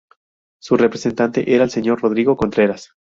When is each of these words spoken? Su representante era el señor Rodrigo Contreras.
Su 0.59 0.77
representante 0.77 1.53
era 1.53 1.63
el 1.63 1.69
señor 1.69 2.01
Rodrigo 2.01 2.35
Contreras. 2.35 2.91